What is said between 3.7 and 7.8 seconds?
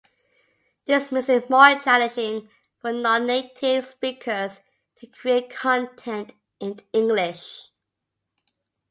speakers to create content in English.